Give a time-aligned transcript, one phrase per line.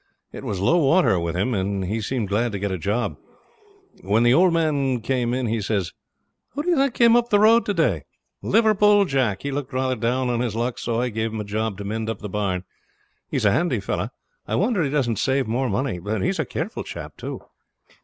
[0.31, 3.17] It was low water with him, and he seemed glad to get a job.
[4.01, 5.91] When the old man came in he says,
[6.53, 8.05] 'Who do you think came up the road to day?
[8.41, 9.43] Liverpool Jack.
[9.43, 12.09] He looked rather down on his luck, so I gave him a job to mend
[12.09, 12.63] up the barn.
[13.29, 14.09] He's a handy fellow.
[14.47, 15.99] I wonder he doesn't save more money.
[16.25, 17.39] He's a careful chap, too.'